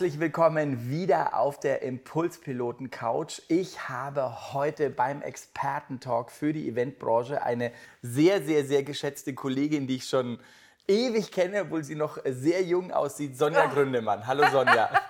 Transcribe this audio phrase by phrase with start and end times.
[0.00, 3.42] Herzlich willkommen wieder auf der Impulspiloten Couch.
[3.48, 9.96] Ich habe heute beim Expertentalk für die Eventbranche eine sehr, sehr, sehr geschätzte Kollegin, die
[9.96, 10.40] ich schon
[10.88, 13.74] ewig kenne, obwohl sie noch sehr jung aussieht, Sonja oh.
[13.74, 14.26] Gründemann.
[14.26, 14.88] Hallo Sonja.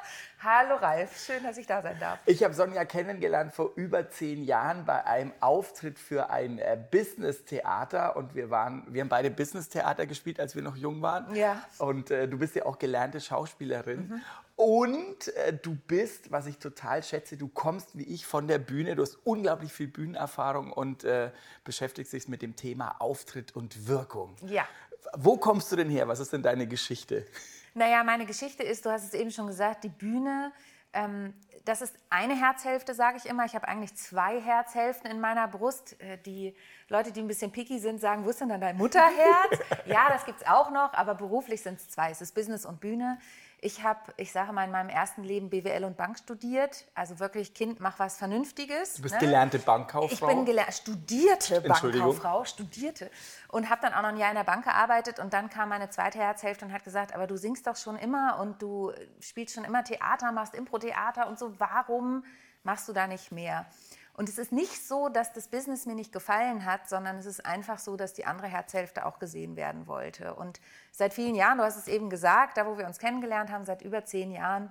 [0.42, 2.18] Hallo Ralf, schön, dass ich da sein darf.
[2.24, 8.16] Ich habe Sonja kennengelernt vor über zehn Jahren bei einem Auftritt für ein äh, Business-Theater
[8.16, 11.32] und wir waren, wir haben beide Business-Theater gespielt, als wir noch jung waren.
[11.34, 11.62] Ja.
[11.76, 14.08] Und äh, du bist ja auch gelernte Schauspielerin.
[14.08, 14.22] Mhm.
[14.60, 18.94] Und äh, du bist, was ich total schätze, du kommst wie ich von der Bühne,
[18.94, 21.30] du hast unglaublich viel Bühnenerfahrung und äh,
[21.64, 24.36] beschäftigst dich mit dem Thema Auftritt und Wirkung.
[24.44, 24.68] Ja.
[25.16, 26.08] Wo kommst du denn her?
[26.08, 27.24] Was ist denn deine Geschichte?
[27.72, 30.52] Naja, meine Geschichte ist, du hast es eben schon gesagt, die Bühne.
[30.92, 31.32] Ähm,
[31.64, 33.46] das ist eine Herzhälfte, sage ich immer.
[33.46, 35.98] Ich habe eigentlich zwei Herzhälften in meiner Brust.
[36.02, 36.54] Äh, die
[36.90, 39.58] Leute, die ein bisschen picky sind, sagen, wo ist denn dann dein Mutterherz?
[39.86, 42.10] ja, das gibt es auch noch, aber beruflich sind es zwei.
[42.10, 43.18] Es ist Business und Bühne.
[43.62, 46.86] Ich habe, ich sage mal, in meinem ersten Leben BWL und Bank studiert.
[46.94, 48.94] Also wirklich, Kind, mach was Vernünftiges.
[48.94, 49.20] Du bist ne?
[49.20, 50.28] gelernte Bankkauffrau?
[50.28, 53.10] Ich bin geler studierte Bankkauffrau, studierte.
[53.48, 55.18] Und habe dann auch noch ein Jahr in der Bank gearbeitet.
[55.18, 58.38] Und dann kam meine zweite Herzhälfte und hat gesagt, aber du singst doch schon immer
[58.40, 61.58] und du spielst schon immer Theater, machst Impro-Theater und so.
[61.58, 62.24] Warum
[62.62, 63.66] machst du da nicht mehr?
[64.20, 67.46] Und es ist nicht so, dass das Business mir nicht gefallen hat, sondern es ist
[67.46, 70.34] einfach so, dass die andere Herzhälfte auch gesehen werden wollte.
[70.34, 70.60] Und
[70.92, 73.80] seit vielen Jahren, du hast es eben gesagt, da wo wir uns kennengelernt haben, seit
[73.80, 74.68] über zehn Jahren,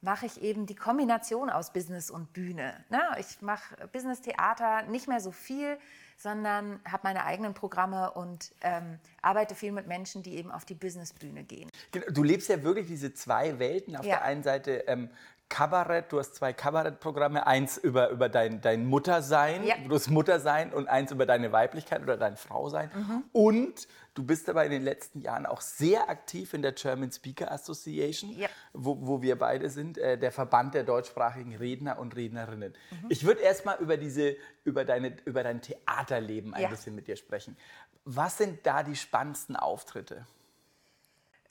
[0.00, 2.84] mache ich eben die Kombination aus Business und Bühne.
[3.20, 5.78] Ich mache Business-Theater nicht mehr so viel,
[6.16, 10.74] sondern habe meine eigenen Programme und ähm, arbeite viel mit Menschen, die eben auf die
[10.74, 11.70] Businessbühne gehen.
[11.92, 13.94] Genau, du lebst ja wirklich diese zwei Welten.
[13.94, 14.16] Auf ja.
[14.16, 15.08] der einen Seite ähm,
[15.48, 19.76] Kabarett, du hast zwei Kabarettprogramme, eins über, über dein, dein Muttersein, ja.
[19.86, 22.90] du hast Muttersein und eins über deine Weiblichkeit oder dein Frausein.
[22.94, 23.24] Mhm.
[23.32, 27.50] Und du bist aber in den letzten Jahren auch sehr aktiv in der German Speaker
[27.50, 28.48] Association, ja.
[28.74, 32.74] wo, wo wir beide sind, äh, der Verband der deutschsprachigen Redner und Rednerinnen.
[32.90, 33.06] Mhm.
[33.08, 36.68] Ich würde erst mal über, diese, über, deine, über dein Theaterleben ein ja.
[36.68, 37.56] bisschen mit dir sprechen.
[38.04, 40.26] Was sind da die spannendsten Auftritte?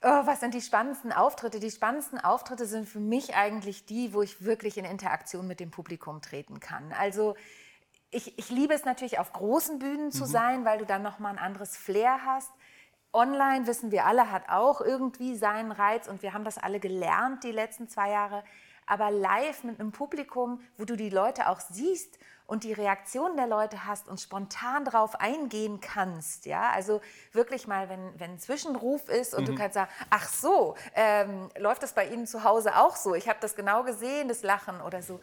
[0.00, 1.58] Oh, was sind die spannendsten Auftritte?
[1.58, 5.72] Die spannendsten Auftritte sind für mich eigentlich die, wo ich wirklich in Interaktion mit dem
[5.72, 6.92] Publikum treten kann.
[6.92, 7.34] Also
[8.10, 10.28] ich, ich liebe es natürlich, auf großen Bühnen zu mhm.
[10.28, 12.50] sein, weil du dann nochmal ein anderes Flair hast.
[13.12, 17.42] Online, wissen wir alle, hat auch irgendwie seinen Reiz und wir haben das alle gelernt
[17.42, 18.44] die letzten zwei Jahre.
[18.88, 22.18] Aber live mit einem Publikum, wo du die Leute auch siehst
[22.48, 27.90] und die Reaktion der Leute hast und spontan darauf eingehen kannst, ja, also wirklich mal,
[27.90, 29.52] wenn, wenn ein Zwischenruf ist und mhm.
[29.52, 33.14] du kannst sagen, ach so, ähm, läuft das bei Ihnen zu Hause auch so?
[33.14, 35.20] Ich habe das genau gesehen, das Lachen oder so.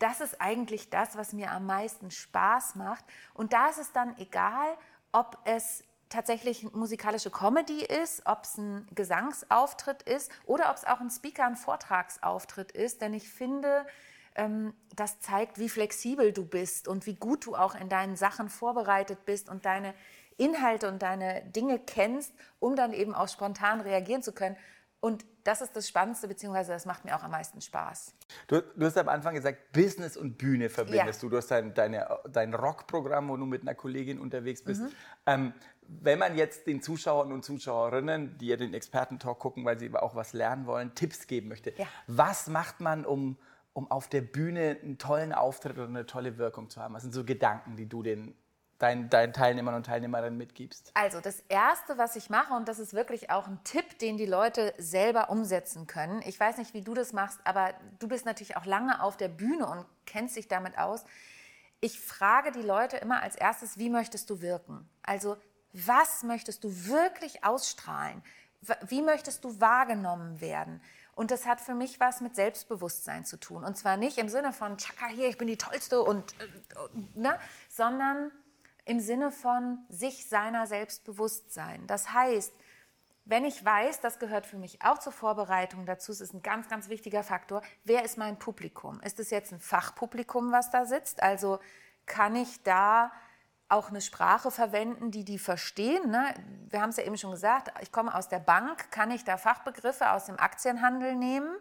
[0.00, 3.04] Das ist eigentlich das, was mir am meisten Spaß macht.
[3.34, 4.76] Und da ist es dann egal,
[5.12, 11.00] ob es tatsächlich musikalische Comedy ist, ob es ein Gesangsauftritt ist oder ob es auch
[11.00, 13.00] ein Speaker, ein Vortragsauftritt ist.
[13.00, 13.86] Denn ich finde,
[14.34, 18.48] ähm, das zeigt, wie flexibel du bist und wie gut du auch in deinen Sachen
[18.48, 19.94] vorbereitet bist und deine
[20.36, 24.56] Inhalte und deine Dinge kennst, um dann eben auch spontan reagieren zu können.
[25.04, 28.14] Und das ist das Spannendste, beziehungsweise das macht mir auch am meisten Spaß.
[28.46, 31.28] Du, du hast am Anfang gesagt, Business und Bühne verbindest ja.
[31.28, 31.28] du.
[31.28, 34.80] Du hast dein, deine, dein Rockprogramm, wo du mit einer Kollegin unterwegs bist.
[34.80, 34.92] Mhm.
[35.26, 35.52] Ähm,
[35.88, 40.14] wenn man jetzt den Zuschauern und Zuschauerinnen, die ja den Expertentalk gucken, weil sie auch
[40.14, 41.86] was lernen wollen, Tipps geben möchte, ja.
[42.06, 43.36] was macht man, um
[43.76, 46.94] um auf der Bühne einen tollen Auftritt oder eine tolle Wirkung zu haben?
[46.94, 48.32] Was sind so Gedanken, die du den
[48.78, 50.90] deinen, deinen Teilnehmern und Teilnehmerinnen mitgibst?
[50.94, 54.26] Also das Erste, was ich mache, und das ist wirklich auch ein Tipp, den die
[54.26, 56.22] Leute selber umsetzen können.
[56.26, 59.28] Ich weiß nicht, wie du das machst, aber du bist natürlich auch lange auf der
[59.28, 61.04] Bühne und kennst dich damit aus.
[61.80, 64.88] Ich frage die Leute immer als erstes, wie möchtest du wirken?
[65.02, 65.36] Also
[65.74, 68.22] was möchtest du wirklich ausstrahlen?
[68.86, 70.80] Wie möchtest du wahrgenommen werden?
[71.14, 73.64] Und das hat für mich was mit Selbstbewusstsein zu tun.
[73.64, 76.48] Und zwar nicht im Sinne von, tschakka, hier, ich bin die Tollste, und, äh,
[77.14, 77.38] ne?
[77.68, 78.32] sondern
[78.84, 81.86] im Sinne von sich seiner Selbstbewusstsein.
[81.86, 82.52] Das heißt,
[83.26, 86.68] wenn ich weiß, das gehört für mich auch zur Vorbereitung dazu, es ist ein ganz,
[86.68, 89.00] ganz wichtiger Faktor, wer ist mein Publikum?
[89.00, 91.22] Ist es jetzt ein Fachpublikum, was da sitzt?
[91.22, 91.58] Also
[92.06, 93.12] kann ich da
[93.74, 96.10] auch eine Sprache verwenden, die die verstehen.
[96.10, 96.34] Ne?
[96.70, 99.36] Wir haben es ja eben schon gesagt, ich komme aus der Bank, kann ich da
[99.36, 101.54] Fachbegriffe aus dem Aktienhandel nehmen?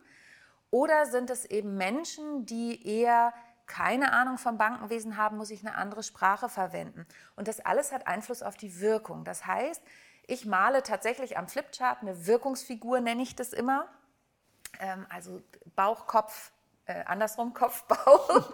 [0.69, 3.33] Oder sind es eben Menschen, die eher
[3.65, 7.05] keine Ahnung vom Bankenwesen habe, muss ich eine andere Sprache verwenden.
[7.35, 9.23] Und das alles hat Einfluss auf die Wirkung.
[9.23, 9.81] Das heißt,
[10.27, 13.87] ich male tatsächlich am Flipchart eine Wirkungsfigur, nenne ich das immer.
[14.79, 15.41] Ähm, also
[15.75, 16.51] Bauch, Kopf,
[16.85, 18.51] äh, andersrum Kopf, Bauch.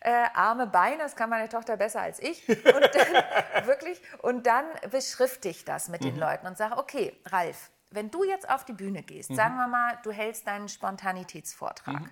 [0.00, 2.48] Äh, Arme, Beine, das kann meine Tochter besser als ich.
[2.48, 6.20] Und dann, wirklich, und dann beschrifte ich das mit den mhm.
[6.20, 9.34] Leuten und sage, okay, Ralf, wenn du jetzt auf die Bühne gehst, mhm.
[9.34, 12.10] sagen wir mal, du hältst deinen Spontanitätsvortrag, mhm.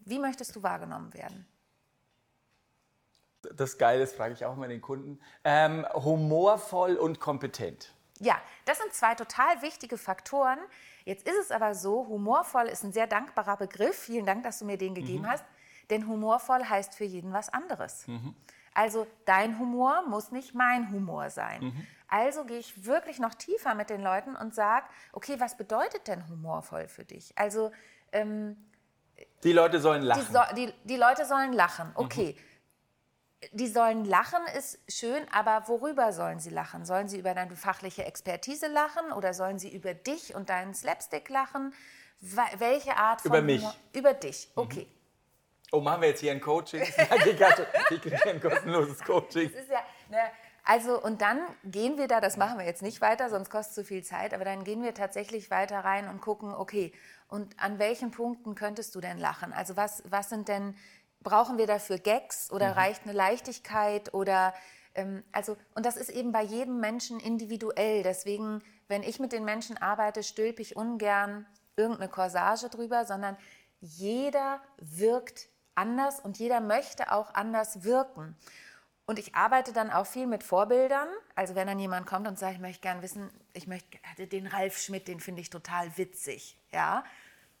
[0.00, 1.46] wie möchtest du wahrgenommen werden?
[3.54, 7.94] Das Geile ist, frage ich auch mal den Kunden, ähm, humorvoll und kompetent.
[8.18, 10.58] Ja, das sind zwei total wichtige Faktoren.
[11.04, 13.96] Jetzt ist es aber so, humorvoll ist ein sehr dankbarer Begriff.
[13.96, 15.30] Vielen Dank, dass du mir den gegeben mhm.
[15.30, 15.44] hast.
[15.90, 18.06] Denn humorvoll heißt für jeden was anderes.
[18.06, 18.34] Mhm.
[18.74, 21.64] Also dein Humor muss nicht mein Humor sein.
[21.64, 21.86] Mhm.
[22.08, 26.28] Also gehe ich wirklich noch tiefer mit den Leuten und sage, okay, was bedeutet denn
[26.28, 27.36] humorvoll für dich?
[27.36, 27.70] Also
[28.12, 28.56] ähm,
[29.42, 30.24] die Leute sollen lachen.
[30.26, 31.90] Die, so, die, die Leute sollen lachen.
[31.94, 32.36] Okay.
[32.38, 32.48] Mhm
[33.52, 36.84] die sollen lachen, ist schön, aber worüber sollen sie lachen?
[36.84, 41.28] Sollen sie über deine fachliche Expertise lachen oder sollen sie über dich und deinen Slapstick
[41.28, 41.72] lachen?
[42.20, 43.60] Welche Art von Über mich.
[43.60, 43.74] Humor?
[43.94, 44.62] Über dich, mhm.
[45.70, 46.82] Oh, machen wir jetzt hier ein Coaching?
[47.90, 49.50] ich kriege ein kostenloses Coaching.
[49.70, 50.18] Ja, ne,
[50.64, 53.74] also, und dann gehen wir da, das machen wir jetzt nicht weiter, sonst kostet es
[53.74, 56.92] zu viel Zeit, aber dann gehen wir tatsächlich weiter rein und gucken, okay,
[57.28, 59.52] und an welchen Punkten könntest du denn lachen?
[59.52, 60.74] Also, was, was sind denn
[61.20, 62.74] brauchen wir dafür Gags oder mhm.
[62.74, 64.54] reicht eine Leichtigkeit oder
[64.94, 68.02] ähm, also und das ist eben bei jedem Menschen individuell.
[68.02, 73.36] Deswegen, wenn ich mit den Menschen arbeite, stülpe ich ungern irgendeine Corsage drüber, sondern
[73.80, 78.36] jeder wirkt anders und jeder möchte auch anders wirken.
[79.06, 81.08] Und ich arbeite dann auch viel mit Vorbildern.
[81.34, 84.76] Also wenn dann jemand kommt und sagt, ich möchte gerne wissen, ich möchte den Ralf
[84.76, 87.04] Schmidt, den finde ich total witzig, ja.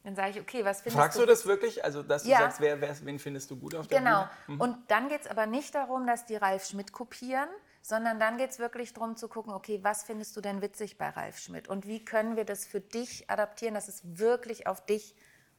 [0.04, 1.20] Dann sage ich, okay, was findest Fragst du?
[1.20, 1.84] Fragst du das wirklich?
[1.84, 2.38] Also, dass du ja.
[2.38, 4.20] sagst, wer, wer, wen findest du gut auf der genau.
[4.20, 4.30] Bühne?
[4.46, 4.54] Genau.
[4.54, 4.60] Mhm.
[4.60, 7.48] Und dann geht es aber nicht darum, dass die Ralf Schmidt kopieren,
[7.82, 11.08] sondern dann geht es wirklich darum zu gucken, okay, was findest du denn witzig bei
[11.08, 11.68] Ralf Schmidt?
[11.68, 15.16] Und wie können wir das für dich adaptieren, dass es wirklich auf dich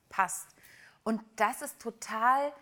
[0.10, 0.48] passt?
[1.04, 2.54] Und das ist total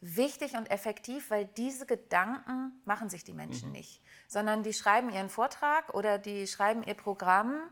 [0.00, 3.76] wichtig und effektiv, weil diese Gedanken machen sich die Menschen mhm.
[3.76, 7.62] nicht, sondern die schreiben ihren Vortrag oder die schreiben ihr Programm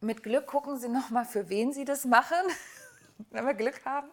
[0.00, 2.36] mit Glück gucken Sie noch mal, für wen Sie das machen,
[3.30, 4.08] wenn wir Glück haben.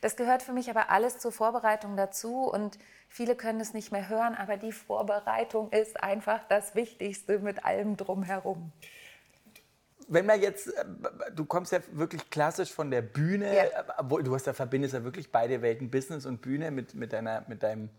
[0.00, 2.76] Das gehört für mich aber alles zur Vorbereitung dazu und
[3.08, 7.96] viele können es nicht mehr hören, aber die Vorbereitung ist einfach das Wichtigste mit allem
[7.96, 8.72] drumherum.
[10.08, 10.84] Wenn man jetzt, äh,
[11.34, 13.64] du kommst ja wirklich klassisch von der Bühne, ja.
[13.64, 17.44] Äh, du hast ja verbindest ja wirklich beide Welten, Business und Bühne mit, mit, deiner,
[17.48, 17.90] mit deinem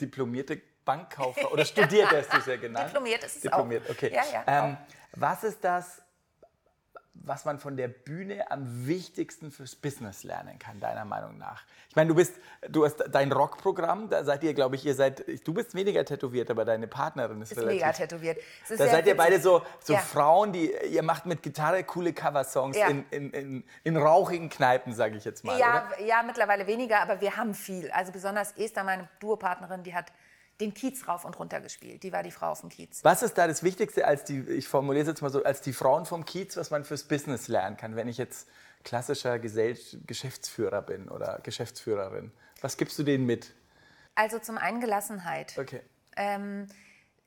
[0.00, 2.88] diplomierte Bankkaufer oder studiert hast du es ja genannt.
[2.88, 3.90] Diplomiert ist es Diplomiert, auch.
[3.90, 4.12] okay.
[4.14, 4.76] Ja, ja, ähm,
[5.12, 6.02] was ist das,
[7.30, 11.62] was man von der Bühne am wichtigsten fürs Business lernen kann, deiner Meinung nach?
[11.88, 12.34] Ich meine, du bist,
[12.68, 16.50] du hast dein Rockprogramm, da seid ihr, glaube ich, ihr seid, du bist weniger tätowiert,
[16.50, 18.38] aber deine Partnerin ist, ist relativ, mega tätowiert.
[18.68, 20.00] da seid ihr beide so, so ja.
[20.00, 22.88] Frauen, die, ihr macht mit Gitarre coole Coversongs ja.
[22.88, 25.56] in, in, in, in, rauchigen Kneipen, sage ich jetzt mal.
[25.56, 26.04] Ja, oder?
[26.04, 27.92] ja, mittlerweile weniger, aber wir haben viel.
[27.92, 30.06] Also besonders Esther, meine Duopartnerin, die hat
[30.60, 32.02] den Kiez rauf und runter gespielt.
[32.02, 33.02] Die war die Frau auf dem Kiez.
[33.02, 35.72] Was ist da das Wichtigste als die, ich formuliere es jetzt mal so, als die
[35.72, 38.48] Frauen vom Kiez, was man fürs Business lernen kann, wenn ich jetzt
[38.84, 42.32] klassischer Gesell Geschäftsführer bin oder Geschäftsführerin?
[42.60, 43.52] Was gibst du denen mit?
[44.14, 45.56] Also zum einen Gelassenheit.
[45.58, 45.80] Okay.
[46.16, 46.66] Ähm,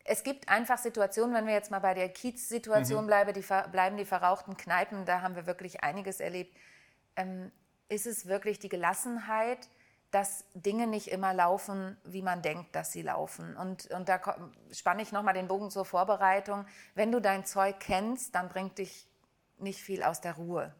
[0.06, 3.08] es gibt einfach Situationen, wenn wir jetzt mal bei der Kiez-Situation mhm.
[3.08, 6.56] bleiben, die, bleiben, die verrauchten Kneipen, da haben wir wirklich einiges erlebt.
[7.16, 7.52] Ähm,
[7.90, 9.70] ist es wirklich die Gelassenheit,
[10.14, 13.58] dass Dinge nicht immer laufen, wie man denkt, dass sie laufen.
[13.58, 14.22] Und, und da
[14.72, 16.68] spanne ich nochmal den Bogen zur Vorbereitung.
[16.94, 19.08] Wenn du dein Zeug kennst, dann bringt dich
[19.58, 20.72] nicht viel aus der Ruhe.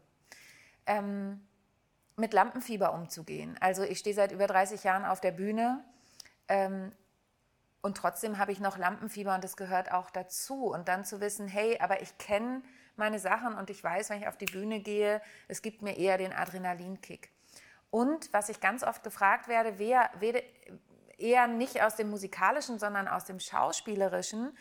[0.86, 1.44] Ähm,
[2.14, 3.56] mit Lampenfieber umzugehen.
[3.58, 5.82] Also ich stehe seit über 30 Jahren auf der Bühne
[6.46, 6.92] ähm,
[7.82, 10.72] und trotzdem habe ich noch Lampenfieber und das gehört auch dazu.
[10.72, 12.62] Und dann zu wissen, hey, aber ich kenne
[12.94, 16.18] meine Sachen und ich weiß, wenn ich auf die Bühne gehe, es gibt mir eher
[16.18, 17.33] den Adrenalinkick.
[17.94, 20.42] Und was ich ganz oft gefragt werde, wer, wer
[21.16, 24.58] eher nicht aus dem musikalischen, sondern aus dem schauspielerischen.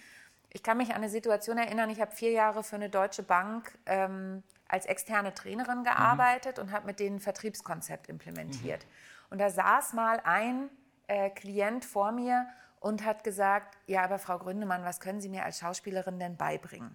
[0.50, 3.75] Ich kann mich an eine Situation erinnern, ich habe vier Jahre für eine deutsche Bank
[3.88, 5.84] ähm, als externe Trainerin mhm.
[5.84, 6.66] gearbeitet mhm.
[6.66, 8.86] und habe mit denen ein Vertriebskonzept implementiert.
[8.86, 9.32] Mhm.
[9.32, 10.70] Und da saß mal ein
[11.08, 12.46] äh, Klient vor mir
[12.82, 16.94] und hat gesagt, ja, aber Frau Gründemann, was können Sie mir als Schauspielerin denn beibringen?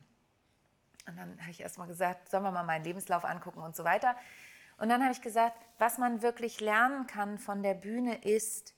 [1.08, 3.82] Und dann habe ich erst mal gesagt, sollen wir mal meinen Lebenslauf angucken und so
[3.82, 4.14] weiter.
[4.78, 8.74] Und dann habe ich gesagt, was man wirklich lernen kann von der Bühne ist,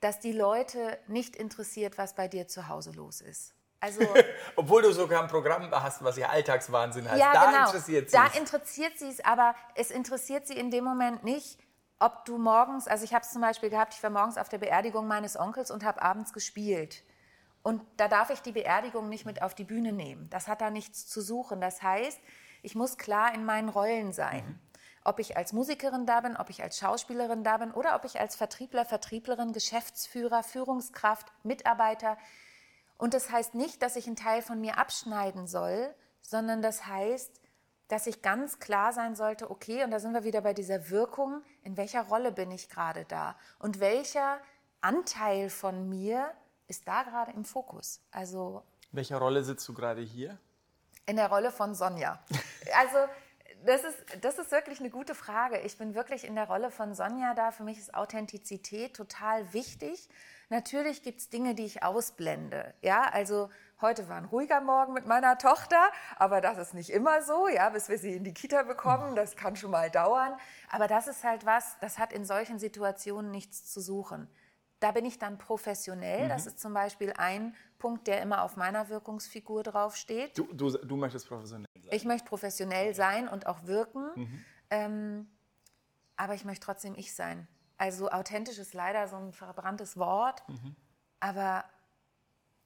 [0.00, 3.54] dass die Leute nicht interessiert, was bei dir zu Hause los ist.
[3.80, 4.02] Also,
[4.56, 7.20] Obwohl du sogar ein Programm hast, was ihr Alltagswahnsinn heißt.
[7.20, 7.66] Ja, da genau.
[7.66, 11.58] interessiert sie Da interessiert sie es, aber es interessiert sie in dem Moment nicht,
[11.98, 14.58] ob du morgens, also ich habe es zum Beispiel gehabt, ich war morgens auf der
[14.58, 17.02] Beerdigung meines Onkels und habe abends gespielt.
[17.62, 20.30] Und da darf ich die Beerdigung nicht mit auf die Bühne nehmen.
[20.30, 21.60] Das hat da nichts zu suchen.
[21.60, 22.18] Das heißt,
[22.62, 24.44] ich muss klar in meinen Rollen sein.
[24.46, 24.69] Mhm.
[25.04, 28.20] Ob ich als Musikerin da bin, ob ich als Schauspielerin da bin oder ob ich
[28.20, 32.18] als Vertriebler, Vertrieblerin, Geschäftsführer, Führungskraft, Mitarbeiter.
[32.98, 37.40] Und das heißt nicht, dass ich einen Teil von mir abschneiden soll, sondern das heißt,
[37.88, 41.42] dass ich ganz klar sein sollte, okay, und da sind wir wieder bei dieser Wirkung,
[41.64, 44.38] in welcher Rolle bin ich gerade da und welcher
[44.80, 46.30] Anteil von mir
[46.68, 48.00] ist da gerade im Fokus.
[48.12, 50.38] Also welcher Rolle sitzt du gerade hier?
[51.06, 52.20] In der Rolle von Sonja.
[52.78, 52.98] Also
[53.66, 55.58] das ist, das ist wirklich eine gute Frage.
[55.60, 57.50] Ich bin wirklich in der Rolle von Sonja da.
[57.50, 60.08] Für mich ist Authentizität total wichtig.
[60.48, 62.74] Natürlich gibt es Dinge, die ich ausblende.
[62.82, 63.50] Ja, also
[63.80, 65.80] heute war ein ruhiger Morgen mit meiner Tochter,
[66.16, 69.14] aber das ist nicht immer so, ja, bis wir sie in die Kita bekommen.
[69.14, 70.36] Das kann schon mal dauern.
[70.70, 74.28] Aber das ist halt was, das hat in solchen Situationen nichts zu suchen.
[74.80, 76.24] Da bin ich dann professionell.
[76.24, 76.28] Mhm.
[76.30, 80.36] Das ist zum Beispiel ein Punkt, der immer auf meiner Wirkungsfigur draufsteht.
[80.36, 81.96] Du, du, du möchtest professionell sein?
[81.96, 84.10] Ich möchte professionell sein und auch wirken.
[84.14, 84.44] Mhm.
[84.70, 85.28] Ähm,
[86.16, 87.48] aber ich möchte trotzdem ich sein.
[87.78, 90.46] Also authentisch ist leider so ein verbranntes Wort.
[90.48, 90.76] Mhm.
[91.18, 91.64] Aber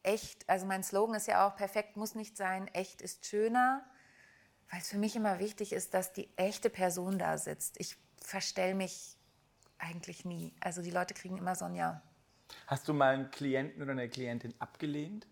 [0.02, 3.84] echt, also mein Slogan ist ja auch, perfekt muss nicht sein, echt ist schöner.
[4.70, 7.78] Weil es für mich immer wichtig ist, dass die echte Person da sitzt.
[7.78, 9.16] Ich verstell mich
[9.78, 10.54] eigentlich nie.
[10.60, 12.02] Also die Leute kriegen immer so ein Ja.
[12.66, 15.26] Hast du mal einen Klienten oder eine Klientin abgelehnt?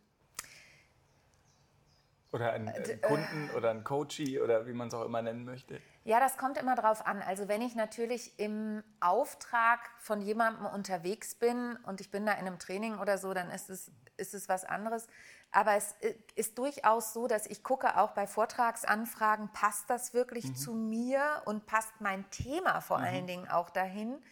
[2.32, 5.44] Oder einen, einen äh, Kunden oder einen Coachie oder wie man es auch immer nennen
[5.44, 5.80] möchte?
[6.04, 7.20] Ja, das kommt immer drauf an.
[7.20, 12.46] Also wenn ich natürlich im Auftrag von jemandem unterwegs bin und ich bin da in
[12.46, 15.08] einem Training oder so, dann ist es, ist es was anderes.
[15.50, 20.46] Aber es äh, ist durchaus so, dass ich gucke auch bei Vortragsanfragen, passt das wirklich
[20.46, 20.56] mhm.
[20.56, 23.04] zu mir und passt mein Thema vor mhm.
[23.04, 24.22] allen Dingen auch dahin.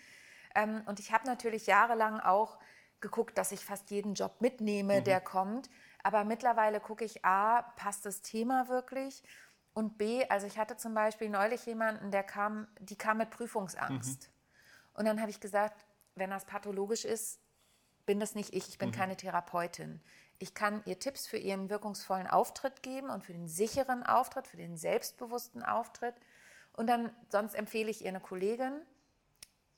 [0.55, 2.59] Ähm, und ich habe natürlich jahrelang auch
[3.03, 5.05] geguckt, dass ich fast jeden Job mitnehme, mhm.
[5.05, 5.69] der kommt.
[6.03, 9.23] Aber mittlerweile gucke ich, a, passt das Thema wirklich?
[9.73, 14.23] Und B, also ich hatte zum Beispiel neulich jemanden, der kam, die kam mit Prüfungsangst.
[14.23, 14.99] Mhm.
[14.99, 17.41] Und dann habe ich gesagt, wenn das pathologisch ist,
[18.07, 18.95] bin das nicht ich, ich bin mhm.
[18.95, 20.01] keine Therapeutin.
[20.39, 24.57] Ich kann ihr Tipps für ihren wirkungsvollen Auftritt geben und für den sicheren Auftritt, für
[24.57, 26.15] den selbstbewussten Auftritt.
[26.73, 28.73] Und dann, sonst empfehle ich ihr eine Kollegin.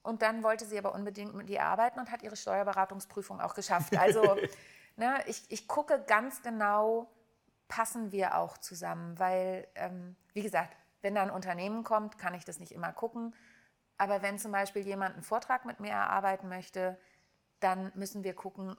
[0.02, 3.97] Und dann wollte sie aber unbedingt mit ihr arbeiten und hat ihre Steuerberatungsprüfung auch geschafft.
[3.97, 4.37] Also
[4.97, 7.11] ne, ich, ich gucke ganz genau,
[7.69, 12.45] passen wir auch zusammen, weil, ähm, wie gesagt, wenn da ein Unternehmen kommt, kann ich
[12.45, 13.35] das nicht immer gucken.
[13.99, 16.99] Aber wenn zum Beispiel jemand einen Vortrag mit mir erarbeiten möchte,
[17.61, 18.77] dann müssen wir gucken,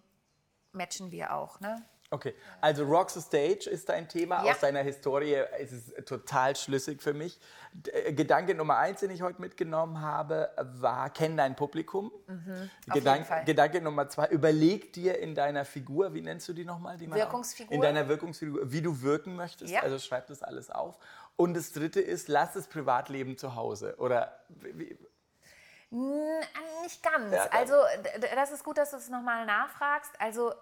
[0.71, 1.59] matchen wir auch.
[1.59, 1.83] Ne?
[2.13, 4.45] Okay, also Rocks the Stage ist dein Thema.
[4.45, 4.51] Ja.
[4.51, 7.39] Aus deiner Historie ist es total schlüssig für mich.
[7.91, 12.11] Äh, Gedanke Nummer eins, den ich heute mitgenommen habe, war, kenn dein Publikum.
[12.27, 16.97] Mhm, Gedank Gedanke Nummer zwei, überleg dir in deiner Figur, wie nennst du die nochmal?
[16.97, 17.73] Die Wirkungsfigur.
[17.73, 19.73] In deiner Wirkungsfigur, wie du wirken möchtest.
[19.73, 19.81] Ja.
[19.81, 20.99] Also schreib das alles auf.
[21.35, 23.95] Und das dritte ist, lass das Privatleben zu Hause.
[23.97, 24.95] Oder wie,
[25.89, 27.33] nicht ganz.
[27.33, 27.73] Ja, also
[28.35, 30.11] das ist gut, dass du es nochmal nachfragst.
[30.19, 30.53] Also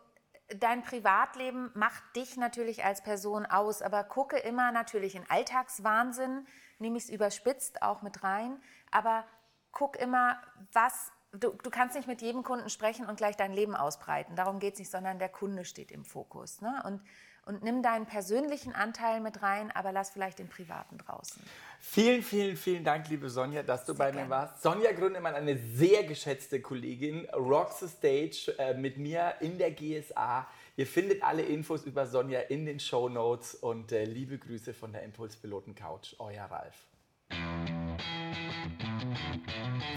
[0.60, 6.48] dein Privatleben macht dich natürlich als Person aus, aber gucke immer natürlich in Alltagswahnsinn,
[6.80, 9.26] nehme ich es überspitzt auch mit rein, aber
[9.72, 10.42] guck immer,
[10.74, 14.60] was, du, du kannst nicht mit jedem Kunden sprechen und gleich dein Leben ausbreiten, darum
[14.60, 16.62] geht es nicht, sondern der Kunde steht im Fokus.
[16.62, 16.82] Ne?
[16.86, 17.02] Und
[17.46, 21.42] und nimm deinen persönlichen Anteil mit rein, aber lass vielleicht den privaten draußen.
[21.80, 24.26] Vielen, vielen, vielen Dank, liebe Sonja, dass du sehr bei gerne.
[24.26, 24.62] mir warst.
[24.62, 30.48] Sonja Grundemann, eine sehr geschätzte Kollegin, rocks the stage äh, mit mir in der GSA.
[30.78, 34.94] Ihr findet alle Infos über Sonja in den Show Notes und äh, liebe Grüße von
[34.94, 36.86] der Impulspiloten Couch, euer Ralf.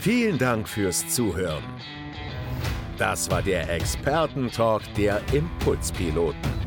[0.01, 1.65] Vielen Dank fürs Zuhören.
[2.99, 6.64] Das war der Expertentalk der Impulspiloten.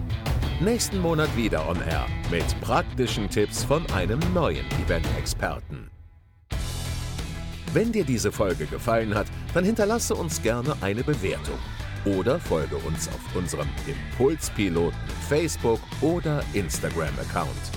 [0.59, 5.91] Nächsten Monat wieder on Air mit praktischen Tipps von einem neuen Event-Experten.
[7.73, 11.59] Wenn dir diese Folge gefallen hat, dann hinterlasse uns gerne eine Bewertung
[12.05, 14.97] oder folge uns auf unserem Impulspiloten
[15.29, 17.76] Facebook oder Instagram-Account.